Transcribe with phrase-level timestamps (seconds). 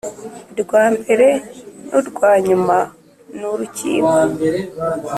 [0.61, 2.77] Rwa mbere n urwa nyuma
[3.37, 4.15] n urukiko